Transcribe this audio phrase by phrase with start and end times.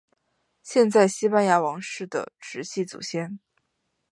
[0.63, 3.37] 现在西班牙王室的直系祖先。